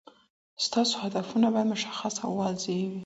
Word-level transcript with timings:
ستاسو 0.65 0.97
هدفونه 0.99 1.51
باید 1.51 1.67
مشخص 1.73 2.13
او 2.25 2.31
واضح 2.41 2.69
وي. 2.89 2.99